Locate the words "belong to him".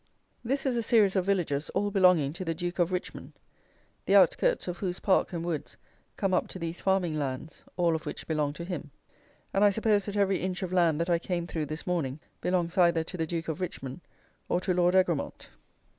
8.25-8.89